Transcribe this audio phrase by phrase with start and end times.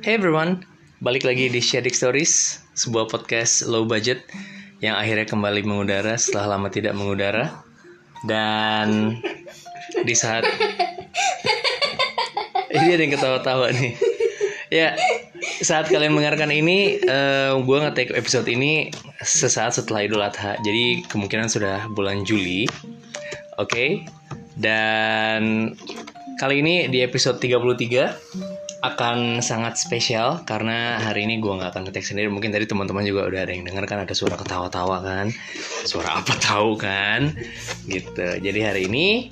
[0.00, 0.64] Hey everyone,
[1.04, 4.24] balik lagi di Shadik Stories, sebuah podcast low budget
[4.80, 7.52] yang akhirnya kembali mengudara setelah lama tidak mengudara.
[8.24, 9.20] Dan
[10.00, 10.48] di saat
[12.72, 13.92] ini ada yang ketawa-tawa nih.
[14.72, 14.96] Ya,
[15.60, 18.88] saat kalian mendengarkan ini, eh gue nge-take episode ini
[19.20, 20.56] sesaat setelah Idul Adha.
[20.64, 22.64] Jadi kemungkinan sudah bulan Juli.
[23.60, 24.08] Oke.
[24.56, 25.76] Dan
[26.40, 32.04] kali ini di episode 33 akan sangat spesial karena hari ini gue nggak akan ngetek
[32.04, 32.32] sendiri.
[32.32, 35.26] Mungkin tadi teman-teman juga udah ada yang denger kan ada suara ketawa-tawa kan.
[35.84, 37.36] Suara apa tahu kan?
[37.84, 38.40] Gitu.
[38.40, 39.28] Jadi hari ini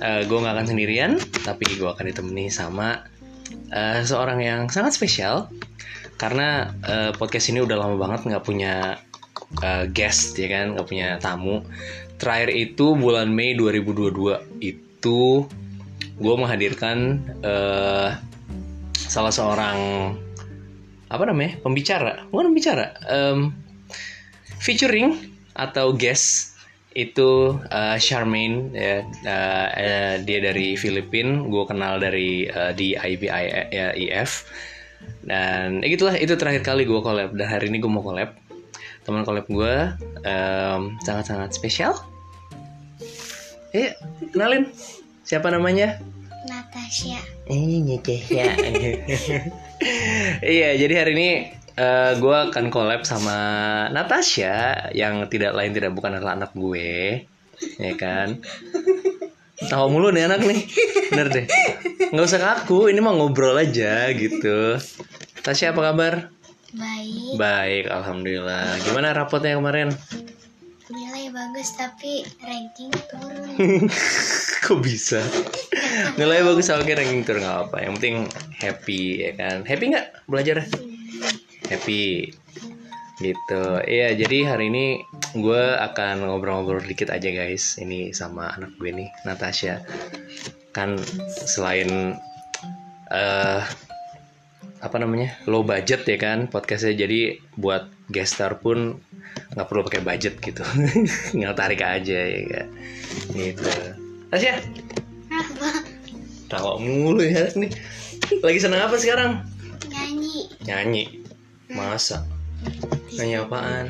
[0.00, 3.04] uh, gue nggak akan sendirian tapi gue akan ditemani sama
[3.76, 5.52] uh, seorang yang sangat spesial.
[6.16, 8.96] Karena uh, podcast ini udah lama banget nggak punya
[9.60, 10.72] uh, guest ya kan?
[10.72, 11.60] Nggak punya tamu.
[12.16, 15.44] Terakhir itu bulan Mei 2022 itu
[16.16, 18.16] gue menghadirkan uh,
[19.06, 19.78] salah seorang
[21.06, 22.26] apa namanya pembicara.
[22.30, 23.54] Bukan pembicara um,
[24.58, 26.58] featuring atau guest
[26.96, 29.04] itu uh, Charmaine ya.
[29.22, 34.30] Uh, uh, dia dari Filipina gue kenal dari uh, di IBIF
[35.26, 37.36] dan ya gitulah itu terakhir kali gue collab.
[37.36, 38.34] Dan hari ini gue mau collab.
[39.06, 39.74] Teman collab gue
[40.26, 41.94] um, sangat sangat spesial.
[43.70, 43.94] Eh
[44.34, 44.70] kenalin.
[45.26, 45.98] Siapa namanya
[46.76, 47.16] Natasha.
[47.48, 47.88] Eh,
[48.28, 48.52] ya.
[50.60, 51.28] iya, jadi hari ini
[51.80, 53.32] uh, gue akan collab sama
[53.88, 57.24] Natasha yang tidak lain tidak bukan adalah anak gue,
[57.80, 58.44] ya kan?
[59.56, 60.68] Tahu mulu nih anak nih,
[61.16, 61.46] bener deh.
[62.12, 64.76] Nggak usah kaku, ini mah ngobrol aja gitu.
[65.40, 66.28] Tasya apa kabar?
[66.76, 67.40] Baik.
[67.40, 68.84] Baik, alhamdulillah.
[68.84, 69.96] Gimana rapotnya kemarin?
[71.56, 73.88] Bagus tapi ranking turun.
[74.68, 75.24] Kok bisa?
[76.20, 77.76] Nilai bagus oke ranking turun nggak apa.
[77.80, 78.16] Yang penting
[78.60, 79.64] happy ya kan.
[79.64, 80.68] Happy nggak belajar?
[81.72, 82.28] Happy.
[83.24, 83.64] Gitu.
[83.88, 85.00] Iya, jadi hari ini
[85.32, 87.80] gue akan ngobrol-ngobrol dikit aja guys.
[87.80, 89.80] Ini sama anak gue nih, Natasha.
[90.76, 91.00] Kan
[91.48, 92.20] selain
[93.08, 93.64] eh
[94.84, 99.00] apa namanya low budget ya kan podcastnya jadi buat guest star pun
[99.56, 100.60] nggak perlu pakai budget gitu.
[101.32, 102.68] Tinggal tarik aja ya kan?
[103.32, 103.64] Gitu.
[104.28, 104.60] Tasya?
[105.32, 105.68] Apa?
[106.46, 107.72] tawa mulu ya nih.
[108.44, 109.42] Lagi seneng apa sekarang?
[109.88, 110.36] Nyanyi.
[110.68, 111.04] nyanyi?
[111.72, 112.22] Masa?
[113.16, 113.86] Nyanyi apaan?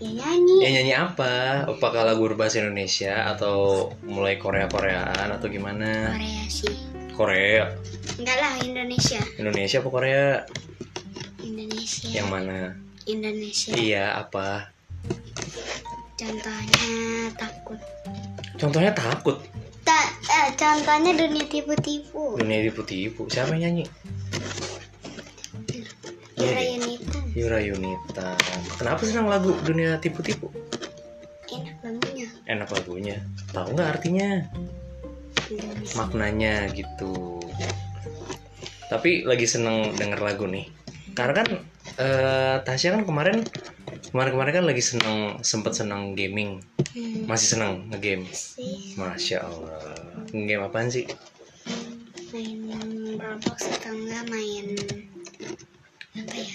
[0.00, 0.56] Ya nyanyi.
[0.64, 1.66] ya nyanyi apa?
[1.68, 6.16] Apakah lagu berbahasa Indonesia atau mulai Korea Koreaan atau gimana?
[6.16, 6.74] Korea sih.
[7.14, 7.64] Korea.
[8.16, 9.20] Enggak lah Indonesia.
[9.36, 10.26] Indonesia apa Korea?
[11.44, 12.08] Indonesia.
[12.12, 13.72] yang mana Indonesia.
[13.72, 14.68] iya apa
[16.14, 16.88] Contohnya
[17.32, 17.80] takut.
[18.54, 19.38] contohnya takut
[19.80, 19.96] Ta
[20.28, 22.36] eh, contohnya dunia tipu-tipu.
[22.36, 23.84] dunia tipu-tipu siapa yang nyanyi
[26.36, 26.74] Ira Iya.
[26.76, 27.18] Yunita.
[27.34, 28.28] Yura Yunita
[28.76, 30.50] kenapa senang lagu dunia tipu-tipu
[31.48, 32.28] Enak lagunya.
[32.44, 33.16] enak lagunya
[33.48, 34.28] tahu nggak artinya
[35.48, 35.94] Indonesia.
[35.96, 37.40] maknanya gitu
[38.86, 40.66] tapi lagi seneng denger lagu nih
[41.12, 41.48] karena kan
[41.98, 43.42] eh, Tasya kan kemarin
[44.14, 46.62] kemarin-kemarin kan lagi seneng sempet seneng gaming.
[46.94, 48.26] Hmm, masih seneng ngegame?
[48.30, 49.98] Sih masya Allah.
[50.32, 51.04] Game apaan sih?
[52.32, 52.60] Main
[53.18, 54.66] Roblox atau enggak main
[56.18, 56.46] apa ya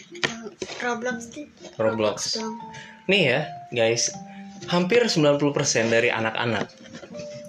[0.83, 1.47] Roblox tuh.
[1.79, 2.17] Roblox.
[2.39, 2.59] Dong.
[3.07, 3.39] Nih ya
[3.71, 4.11] guys.
[4.71, 5.43] Hampir 90%
[5.91, 6.71] dari anak-anak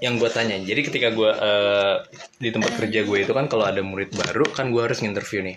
[0.02, 0.58] yang gue tanya.
[0.58, 1.96] Jadi ketika gue eh,
[2.42, 5.56] di tempat kerja gue itu kan kalau ada murid baru kan gue harus nginterview nih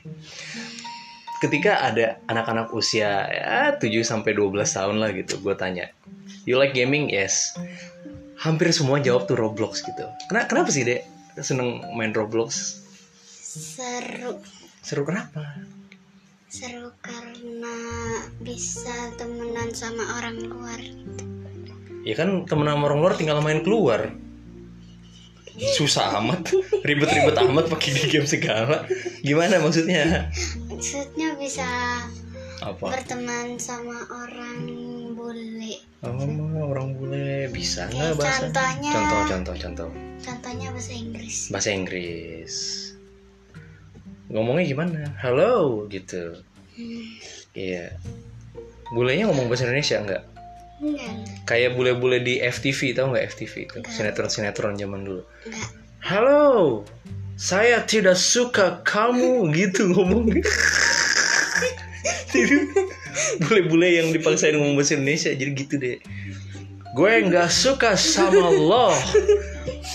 [1.38, 5.94] ketika ada anak-anak usia ya 7 sampai 12 tahun lah gitu gue tanya
[6.48, 7.12] you like gaming?
[7.12, 7.54] Yes.
[8.40, 10.08] Hampir semua jawab tuh Roblox gitu.
[10.32, 11.04] Kenapa, kenapa sih dek
[11.44, 12.82] seneng main Roblox?
[13.36, 14.40] Seru.
[14.80, 15.60] Seru kenapa?
[16.48, 17.76] Seru karena
[18.40, 20.80] bisa temenan sama orang luar.
[22.08, 24.08] Ya kan temen sama orang luar tinggal main keluar
[25.58, 26.54] susah amat
[26.86, 28.86] ribet-ribet amat pakai di game segala.
[29.26, 30.30] Gimana maksudnya?
[30.70, 31.66] Maksudnya bisa
[32.62, 32.86] apa?
[32.90, 34.62] berteman sama orang
[35.18, 35.82] bule.
[36.06, 37.50] Oh orang bule.
[37.50, 38.50] Bisa nggak bahasa?
[38.50, 39.90] contohnya contoh contoh contoh.
[40.22, 41.50] Contohnya bahasa Inggris.
[41.50, 42.54] Bahasa Inggris.
[44.30, 45.02] Ngomongnya gimana?
[45.18, 46.42] Halo gitu.
[46.78, 47.06] Hmm,
[47.58, 47.98] iya.
[48.94, 50.37] Bulenya ngomong bahasa Indonesia nggak
[50.82, 51.14] enggak.
[51.48, 53.78] Kayak bule-bule di FTV tau nggak FTV itu?
[53.88, 55.22] Sinetron-sinetron zaman dulu.
[55.46, 55.70] Enggak.
[56.08, 56.86] Halo,
[57.36, 60.30] saya tidak suka kamu gitu ngomong.
[63.44, 65.98] Bule-bule yang dipaksain ngomong bahasa Indonesia jadi gitu deh.
[66.96, 68.90] Gue nggak suka sama lo.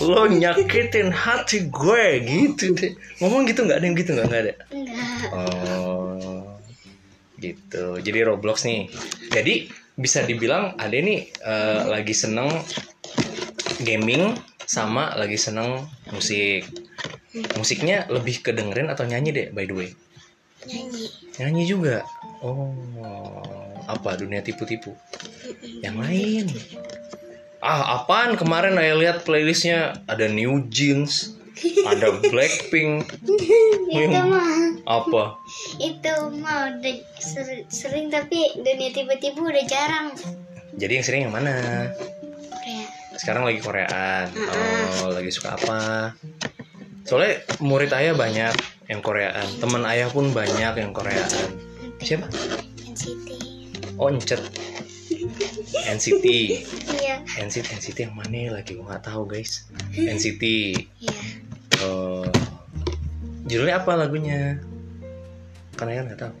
[0.03, 2.93] lo nyakitin hati gue gitu deh.
[3.19, 4.27] Ngomong gitu nggak ada yang gitu nggak?
[4.29, 4.53] Nggak ada?
[4.71, 5.29] Enggak.
[5.33, 6.43] oh
[7.43, 7.99] gitu.
[7.99, 8.87] Jadi Roblox nih.
[9.27, 12.49] Jadi bisa dibilang ada nih eh, lagi seneng
[13.83, 16.65] gaming sama lagi seneng musik.
[17.57, 19.89] Musiknya lebih kedengerin atau nyanyi deh by the way?
[20.63, 21.05] Nyanyi.
[21.41, 21.95] nyanyi juga?
[22.39, 22.71] Oh
[23.85, 24.95] apa dunia tipu-tipu?
[25.83, 26.45] Yang lain?
[27.59, 28.39] Ah apaan?
[28.39, 31.35] Kemarin saya lihat playlistnya ada New Jeans
[31.85, 33.07] ada Blackpink.
[33.93, 35.37] Itu mah apa?
[35.89, 40.07] Itu mah udah ser- sering tapi dunia tiba-tiba udah jarang.
[40.75, 41.53] Jadi yang sering yang mana?
[42.63, 42.89] Kayak
[43.19, 44.27] sekarang lagi Koreaan.
[45.03, 45.79] Oh lagi suka apa?
[47.03, 48.55] Soalnya murid ayah banyak
[48.89, 49.47] yang Koreaan.
[49.59, 51.51] Teman ayah pun banyak yang Koreaan.
[52.01, 52.27] Siapa?
[52.89, 53.29] NCT
[53.97, 54.41] oh Encet.
[55.83, 56.25] NCT
[56.99, 57.21] iya.
[57.39, 59.67] NCT NCT yang mana lagi gue nggak tahu guys.
[59.93, 60.43] NCT
[60.99, 61.15] iya.
[61.83, 62.23] Oh,
[63.47, 64.61] judulnya apa lagunya?
[65.83, 66.35] Kan ayah nggak tahu.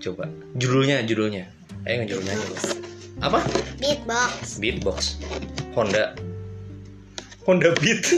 [0.00, 0.24] Coba
[0.56, 1.44] judulnya judulnya.
[1.84, 2.60] Ayah nggak judul nyanyi loh.
[3.20, 3.44] Apa?
[3.76, 5.20] beatbox Beatbox.
[5.76, 6.16] Honda.
[7.44, 8.00] Honda Beat.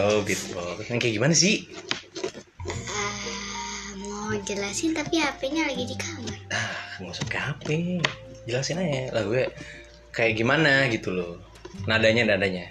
[0.00, 0.88] oh beatbox.
[0.88, 1.68] Yang kayak gimana sih?
[2.88, 3.12] Ah,
[4.00, 7.66] mau jelasin tapi HP-nya lagi di kamar Ah, nggak usah ke HP.
[8.48, 9.36] Jelasin aja lagu
[10.08, 11.36] kayak gimana gitu loh.
[11.84, 12.64] Nadanya nadanya.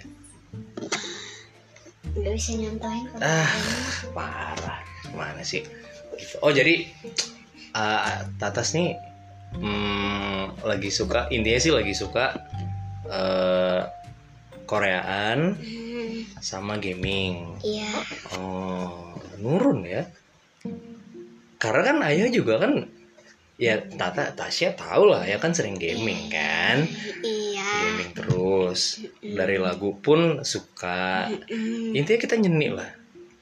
[2.18, 3.54] nggak bisa nyontohin Ah,
[4.10, 4.93] parah.
[5.14, 5.62] Mana sih?
[6.14, 6.34] Gitu.
[6.42, 6.86] Oh, jadi
[7.74, 8.94] uh, Tatas nih
[9.54, 12.34] hmm, lagi suka intinya sih lagi suka
[13.06, 13.82] eh,
[14.64, 17.60] Koreaan Hmm, sama gaming.
[17.62, 17.86] iya
[18.34, 20.08] Oh, nurun ya.
[21.60, 22.88] Karena kan ayah juga kan
[23.54, 26.88] ya Tata Tasya tahu lah ya kan sering gaming kan.
[27.22, 29.04] iya Gaming terus.
[29.20, 31.28] Dari lagu pun suka.
[31.92, 32.88] Intinya kita nyeni lah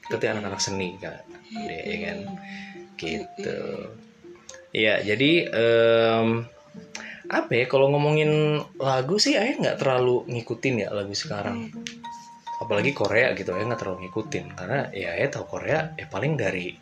[0.03, 1.23] seperti anak-anak seni kak
[1.53, 2.17] deh ya kan?
[2.97, 3.59] Gitu.
[4.73, 6.49] ya jadi em,
[7.29, 11.69] apa ya kalau ngomongin lagu sih ayah nggak terlalu ngikutin ya lagu sekarang.
[12.61, 14.45] Apalagi Korea gitu ayah nggak terlalu ngikutin.
[14.57, 16.73] Karena ya ayah tahu Korea ya paling dari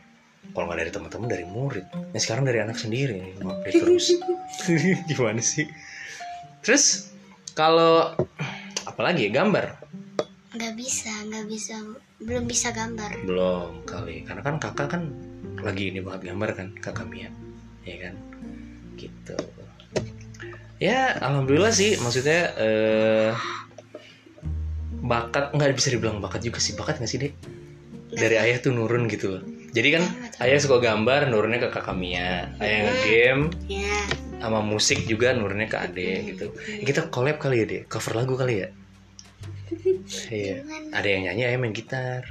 [0.52, 1.86] kalau nggak dari teman-teman dari murid.
[2.12, 4.06] Ya sekarang dari anak sendiri nih update terus
[5.10, 5.70] gimana sih?
[6.66, 7.12] Terus
[7.54, 8.16] kalau
[8.86, 9.78] apalagi ya gambar?
[10.52, 11.76] Nggak bisa nggak bisa
[12.26, 13.26] belum bisa gambar.
[13.26, 14.24] Belum kali.
[14.26, 15.04] Karena kan kakak kan
[15.62, 17.30] lagi ini banget gambar kan kakak Mia.
[17.86, 18.14] Ya kan?
[18.98, 19.36] Gitu.
[20.82, 21.98] Ya alhamdulillah sih.
[21.98, 23.32] Maksudnya eh
[25.02, 26.78] bakat nggak bisa dibilang bakat juga sih.
[26.78, 27.34] Bakat nggak sih dek?
[28.12, 29.44] Dari ayah tuh nurun gitu loh.
[29.72, 30.04] Jadi kan
[30.44, 32.52] ayah suka gambar nurunnya ke kakak Mia.
[32.60, 33.44] Ayah nge-game.
[33.72, 33.98] Ya
[34.42, 36.50] sama musik juga nurunnya ke ade gitu.
[36.82, 37.86] kita collab kali ya dek?
[37.86, 38.74] Cover lagu kali ya
[40.32, 40.60] iya
[40.92, 42.24] ada yang nyanyi ayah main gitar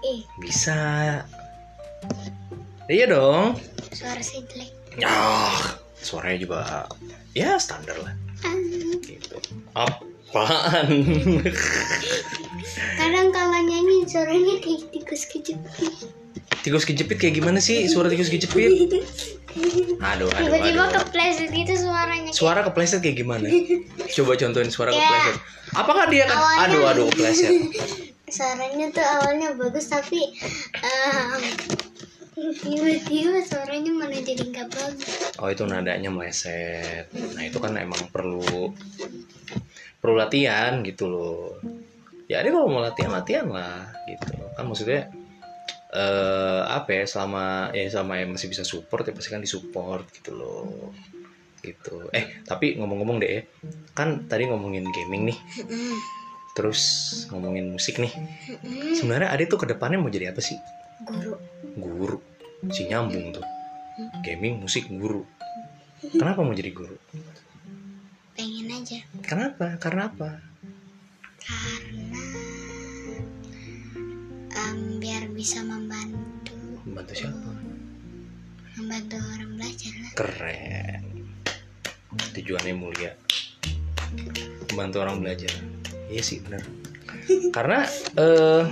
[0.00, 0.78] ih bisa.
[2.90, 3.54] Iya dong.
[3.94, 5.14] suara saya jelek Ya,
[6.02, 6.58] suaranya juga
[7.36, 8.14] ya standar lah.
[8.42, 8.56] Ah,
[9.04, 9.36] Gitu.
[9.76, 10.88] Apaan?
[12.98, 16.10] kadang kalau nyanyi suaranya kayak tikus kejepit
[16.60, 18.90] tikus kejepit kayak gimana sih suara tikus kejepit?
[19.98, 21.02] Aduh, aduh, tiba-tiba aduh.
[21.02, 23.50] kepleset gitu suaranya Suara kepleset kayak gimana?
[24.08, 25.00] Coba contohin suara Ya.
[25.00, 25.36] kepleset.
[25.72, 26.36] Apakah dia kan?
[26.36, 27.50] Awalnya- Aduh, aduh kepleset.
[28.26, 30.22] suaranya tuh awalnya bagus tapi
[30.78, 31.42] em,
[32.56, 37.10] tiba-tiba suaranya mana jadi nggak bagus Oh itu nadanya meleset.
[37.34, 38.70] Nah itu kan emang perlu
[39.98, 41.58] perlu latihan gitu loh.
[42.24, 44.30] Ya dia kalau mau latihan latihan lah gitu.
[44.54, 45.10] Kan maksudnya
[45.90, 50.30] eh apa ya selama ya selama yang masih bisa support ya pasti kan disupport gitu
[50.34, 50.94] loh.
[51.60, 52.08] Gitu.
[52.14, 53.42] Eh tapi ngomong-ngomong deh, ya,
[53.92, 55.38] kan tadi ngomongin gaming nih,
[56.56, 56.80] terus
[57.28, 58.12] ngomongin musik nih.
[58.96, 60.56] Sebenarnya Ade tuh ke depannya mau jadi apa sih?
[61.04, 61.36] guru
[61.76, 62.18] Guru.
[62.72, 63.44] Si nyambung tuh.
[64.24, 65.28] Gaming, musik, guru.
[66.00, 66.96] Kenapa mau jadi guru?
[68.40, 69.76] pengen aja Kenapa?
[69.76, 70.40] Karena apa?
[75.20, 77.52] Biar bisa membantu Membantu siapa?
[78.72, 81.02] membantu orang belajar lah Keren.
[82.32, 83.12] Tujuannya mulia.
[84.72, 85.52] Membantu orang belajar.
[86.08, 86.64] Iya sih benar.
[87.52, 87.84] Karena
[88.16, 88.64] eh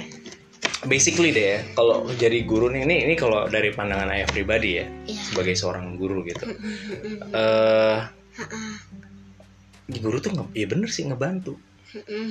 [0.88, 4.88] basically deh ya, kalau jadi guru nih ini ini kalau dari pandangan ayah pribadi ya
[5.04, 6.48] ya sebagai seorang guru gitu.
[7.28, 8.08] Ha-ha.
[9.90, 11.60] guru tuh nge- ya bener sih ngebantu.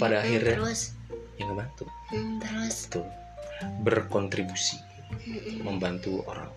[0.02, 0.58] Pada akhirnya.
[0.58, 0.98] terus
[1.38, 1.86] ya ngebantu.
[2.10, 3.06] mm, terus Tuh
[3.82, 4.78] berkontribusi,
[5.62, 6.52] membantu orang.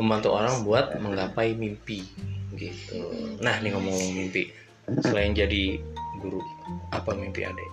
[0.00, 2.02] Membantu orang buat menggapai mimpi
[2.54, 3.10] gitu.
[3.42, 4.50] Nah, nih ngomong mimpi.
[5.00, 5.80] Selain jadi
[6.20, 6.40] guru,
[6.92, 7.68] apa mimpi adek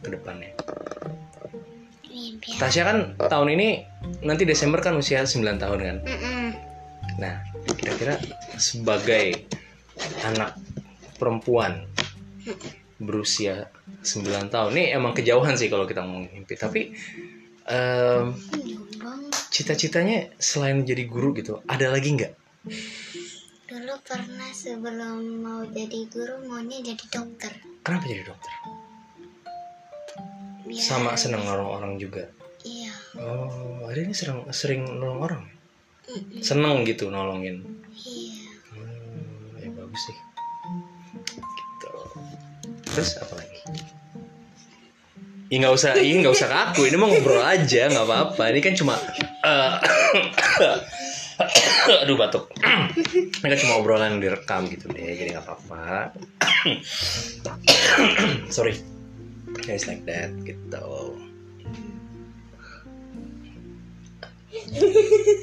[0.00, 0.52] ke depannya
[2.08, 3.68] mimpi Tasya kan tahun ini
[4.24, 6.46] nanti Desember kan usia 9 tahun kan Mm-mm.
[7.20, 7.44] nah
[7.76, 8.16] kira-kira
[8.56, 9.44] sebagai
[10.24, 10.56] anak
[11.20, 11.84] perempuan
[12.96, 13.68] berusia
[14.04, 16.96] 9 tahun ini emang kejauhan sih kalau kita ngomongin mimpi tapi
[17.66, 19.34] banget.
[19.50, 22.32] cita-citanya selain jadi guru gitu ada lagi nggak?
[23.70, 27.52] Dulu pernah sebelum mau jadi guru maunya jadi dokter.
[27.86, 28.52] Kenapa jadi dokter?
[30.66, 32.30] Biar- sama senang nolong orang juga?
[32.66, 32.92] Iya.
[33.18, 35.44] Oh ada ini sering sering nolong orang?
[36.10, 36.42] Mm-mm.
[36.42, 37.62] seneng gitu nolongin?
[37.94, 38.42] Iya.
[38.74, 40.18] Hmm, ya bagus sih.
[41.30, 41.88] Gitu.
[42.90, 43.49] Terus apa lagi
[45.50, 46.86] Ya nggak usah, ini nggak usah kaku.
[46.86, 48.54] Ini mah ngobrol aja, nggak apa-apa.
[48.54, 48.94] Ini kan cuma,
[49.42, 49.70] eh,
[52.06, 52.54] aduh batuk.
[52.54, 56.14] Ini kan cuma obrolan yang direkam gitu deh, jadi nggak apa-apa.
[58.54, 58.78] Sorry,
[59.66, 61.18] guys like that gitu.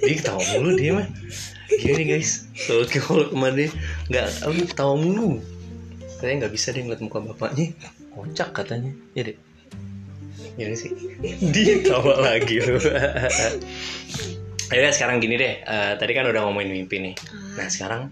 [0.07, 1.07] Dia ketawa mulu dia mah.
[1.67, 3.67] Gini guys, kalau kalau ke mana
[4.07, 4.27] nggak
[4.71, 5.43] ketawa mulu.
[6.15, 7.75] Katanya nggak bisa dia ngeliat muka bapaknya,
[8.15, 8.95] kocak katanya.
[9.11, 9.46] Ya deh.
[10.57, 10.91] Gini sih.
[11.53, 12.81] Dia tawa lagi lu.
[14.73, 15.63] Ayo sekarang gini deh.
[15.63, 17.15] eh, tadi kan udah ngomongin mimpi nih.
[17.55, 18.11] Nah sekarang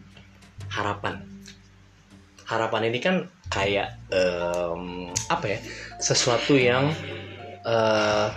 [0.71, 1.19] harapan.
[2.45, 3.15] Harapan ini kan
[3.49, 5.59] kayak em, apa ya?
[5.99, 6.93] Sesuatu yang
[7.65, 8.29] eh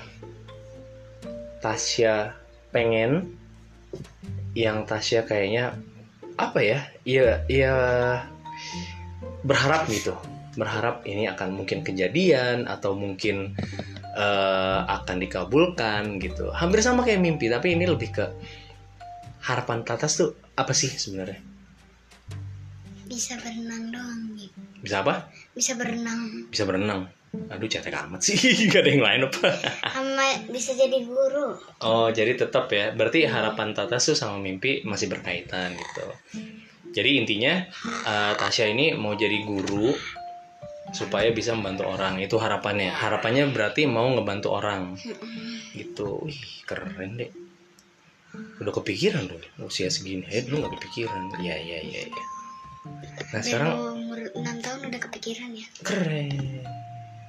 [1.59, 2.33] Tasya
[2.71, 3.35] pengen,
[4.55, 5.77] yang Tasya kayaknya
[6.41, 6.79] apa ya?
[7.05, 7.75] Iya, iya
[9.45, 10.15] berharap gitu.
[10.59, 13.55] Berharap ini akan mungkin kejadian atau mungkin
[14.19, 16.51] eh, akan dikabulkan gitu.
[16.51, 18.27] Hampir sama kayak mimpi, tapi ini lebih ke
[19.41, 21.39] harapan Tatas tuh apa sih sebenarnya?
[23.09, 24.53] bisa berenang doang gitu
[24.85, 25.33] Bisa apa?
[25.57, 27.09] bisa berenang Bisa berenang.
[27.49, 28.37] Aduh, cetek amat sih.
[28.69, 29.49] Gak ada yang lain apa?
[29.97, 32.93] sama bisa jadi guru Oh, jadi tetap ya.
[32.93, 36.05] Berarti harapan Tatas tuh sama mimpi masih berkaitan gitu.
[36.93, 37.65] Jadi intinya
[38.05, 39.89] eh, Tasya ini mau jadi guru
[40.92, 42.21] supaya bisa membantu orang.
[42.21, 42.92] Itu harapannya.
[42.92, 44.97] Harapannya berarti mau ngebantu orang.
[45.73, 46.09] Gitu.
[46.25, 47.30] Wih, keren deh.
[48.61, 50.26] Udah kepikiran loh usia segini.
[50.28, 51.40] Eh, dulu nggak kepikiran.
[51.40, 52.25] Iya, iya, iya, iya.
[53.35, 56.64] Nah, sekarang umur 6 tahun udah kepikiran ya keren.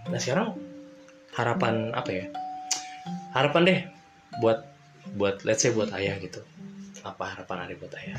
[0.08, 0.56] Nah, sekarang
[1.36, 2.26] harapan apa ya?
[3.36, 3.80] Harapan deh
[4.40, 4.64] buat
[5.18, 6.40] buat let's say buat ayah gitu.
[7.04, 8.16] Apa harapan ada buat ayah?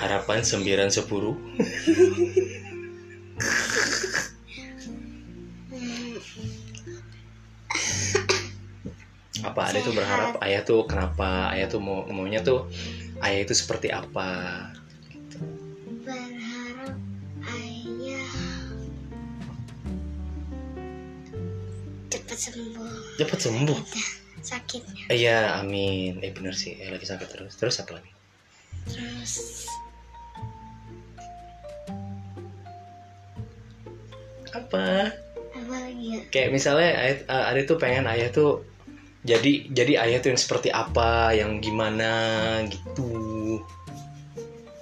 [0.00, 1.36] Harapan sembilan sepuluh.
[5.70, 6.16] hmm,
[9.40, 11.52] Apa ada tuh berharap ayah tuh kenapa?
[11.52, 12.68] Ayah tuh mau maunya tuh
[13.24, 14.68] ayah itu seperti apa?
[16.00, 16.96] berharap
[17.52, 18.32] ayah
[22.08, 22.88] cepat sembuh
[23.20, 23.78] Cepat sembuh.
[24.40, 26.24] sakitnya Iya, amin.
[26.24, 27.52] Eh bener sih, eh, lagi sakit terus.
[27.60, 28.10] Terus apa lagi?
[28.88, 29.68] terus
[34.54, 35.14] Apa?
[35.50, 37.16] apa lagi ya Kayak misalnya ayah,
[37.58, 38.62] eh, tuh pengen ayah tuh
[39.20, 42.12] jadi jadi ayah tuh yang seperti apa, yang gimana
[42.70, 43.60] gitu.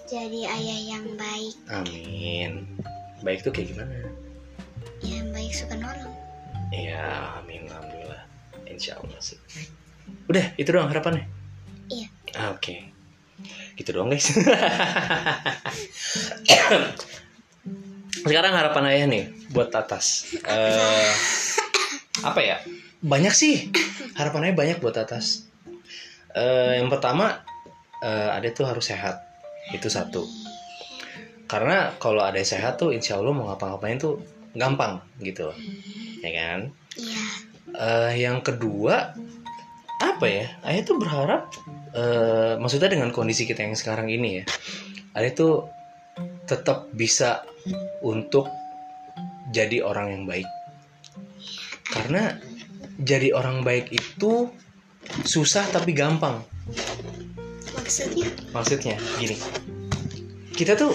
[0.06, 2.52] jadi ayah yang baik Amin.
[3.25, 3.92] Baik tuh kayak gimana?
[5.02, 6.14] yang baik suka nolong
[6.68, 7.00] Iya,
[7.40, 8.22] amin, alhamdulillah.
[8.68, 9.40] Insya Allah sih.
[10.28, 11.25] Udah, itu doang harapannya.
[11.88, 12.12] Iya.
[12.37, 12.92] Ah, Oke,
[13.80, 14.28] gitu doang guys.
[18.25, 20.32] Sekarang harapan ayah nih buat Tatas.
[20.42, 21.12] Eh,
[22.25, 22.56] apa ya?
[23.04, 23.70] Banyak sih.
[24.18, 25.46] Harapan ayah banyak buat Tatas.
[26.34, 27.44] Eh, yang pertama,
[28.02, 29.22] eh, ada tuh harus sehat.
[29.70, 30.25] Itu satu.
[31.48, 34.20] Karena kalau ada sehat tuh, insya Allah mau ngapa-ngapain tuh
[34.52, 35.48] gampang gitu,
[36.20, 36.60] ya kan?
[36.96, 37.48] iya
[37.78, 39.12] Eh, yang kedua
[39.98, 41.52] apa ya ayah tuh berharap
[41.92, 44.44] eh, maksudnya dengan kondisi kita yang sekarang ini ya
[45.14, 45.68] ayah tuh
[46.48, 47.44] tetap bisa
[48.00, 48.48] untuk
[49.52, 50.48] jadi orang yang baik.
[51.88, 52.36] Karena
[53.00, 54.50] jadi orang baik itu
[55.24, 56.42] susah tapi gampang.
[57.76, 58.28] Maksudnya?
[58.52, 59.36] Maksudnya gini.
[60.52, 60.92] Kita tuh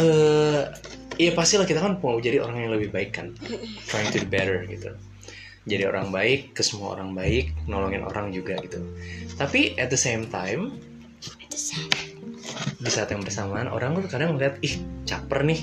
[0.00, 0.66] eh
[1.14, 3.32] ya pastilah kita kan mau jadi orang yang lebih baik kan.
[3.88, 4.92] Trying to be better gitu.
[5.64, 8.84] Jadi orang baik ke semua orang baik nolongin orang juga gitu.
[9.40, 10.76] Tapi at the same time
[12.80, 15.60] di saat yang bersamaan orang tuh kadang ngeliat ih caper nih.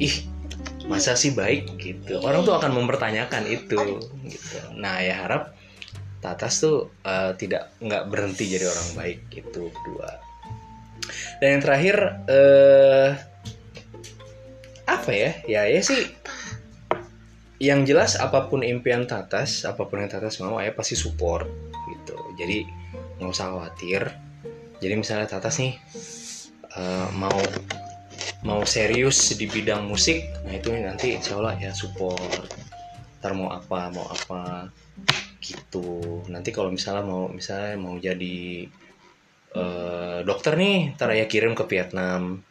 [0.00, 0.14] Ih
[0.86, 1.76] masa sih baik?
[1.80, 2.20] Gitu.
[2.22, 4.58] Orang tuh akan mempertanyakan itu gitu.
[4.76, 5.56] Nah ya harap
[6.20, 10.26] Tatas tuh eh, tidak nggak berhenti jadi orang baik itu kedua
[11.38, 13.10] dan yang terakhir eh
[14.86, 15.30] apa ya?
[15.46, 16.14] Ya ya sih.
[17.56, 21.48] Yang jelas apa pun impian Tatas apa pun yang Tatas mau ayah pasti support
[21.90, 22.16] gitu.
[22.38, 22.66] Jadi
[23.18, 24.02] nggak usah khawatir.
[24.78, 25.74] Jadi misalnya Tatas nih
[26.76, 27.40] eh, mau
[28.46, 32.46] mau serius di bidang musik nah itu nanti insya Allah ya support.
[33.18, 34.70] Ntar mau apa mau apa
[35.42, 36.22] gitu.
[36.30, 38.68] Nanti kalau misalnya mau misalnya mau jadi
[39.56, 42.44] eh, dokter nih ntar ya kirim ke Vietnam.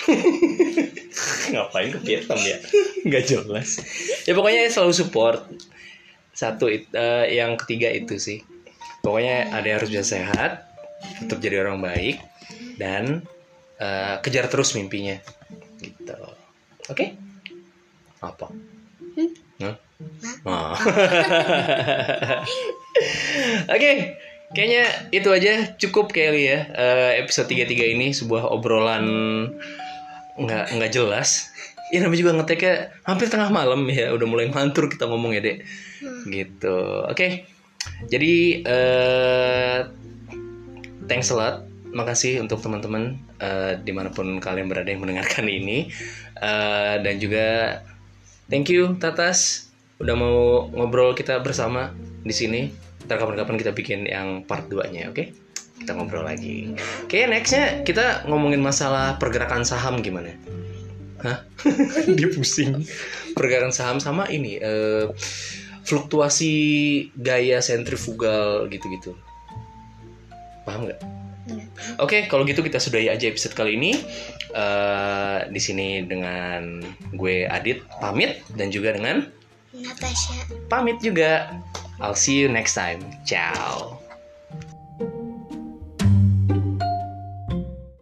[1.52, 2.58] Ngapain ke Vietnam ya?
[3.06, 3.70] Nggak jelas.
[4.24, 5.44] Ya pokoknya selalu support.
[6.34, 8.40] Satu eh, yang ketiga itu sih.
[9.04, 10.66] Pokoknya ada yang harus bisa sehat
[11.00, 12.29] tetap jadi orang baik
[12.80, 13.28] dan
[13.76, 15.20] eh, kejar terus mimpinya
[15.84, 16.16] gitu
[16.88, 17.06] oke
[18.24, 18.48] apa
[19.60, 19.76] Hah?
[20.48, 20.72] Oh.
[23.74, 24.16] Oke,
[24.56, 26.60] kayaknya itu aja cukup Kelly ya.
[26.72, 29.04] Eh, episode 33 ini sebuah obrolan
[30.40, 31.52] nggak nggak jelas.
[31.92, 35.58] Ya namanya juga ngeteknya hampir tengah malam ya, udah mulai mantur kita ngomong ya, Dek.
[36.30, 36.78] Gitu.
[37.04, 37.44] Oke.
[38.08, 39.78] Jadi eh
[41.04, 41.69] thanks a lot.
[41.90, 45.90] Makasih untuk teman-teman eh, di mana pun kalian berada yang mendengarkan ini.
[46.38, 47.80] Eh, dan juga
[48.46, 49.70] thank you Tatas
[50.00, 50.36] udah mau
[50.72, 51.92] ngobrol kita bersama
[52.24, 52.60] di sini.
[53.04, 55.24] Ntar kapan-kapan kita bikin yang part 2-nya, oke?
[55.80, 56.76] Kita ngobrol lagi.
[57.04, 60.36] Oke, nextnya kita ngomongin masalah pergerakan saham gimana?
[61.24, 61.44] Hah?
[62.16, 62.84] Dia pusing.
[63.36, 65.08] Pergerakan saham sama ini eh,
[65.84, 66.52] fluktuasi
[67.16, 69.16] gaya sentrifugal gitu-gitu.
[70.64, 71.19] Paham nggak?
[72.00, 73.92] Oke, kalau gitu kita sudahi aja episode kali ini.
[74.50, 76.82] Eh, di sini dengan
[77.14, 79.30] gue Adit pamit dan juga dengan
[79.70, 80.34] Natasha
[80.66, 81.54] pamit juga.
[82.00, 83.04] I'll see you next time.
[83.28, 83.99] Ciao.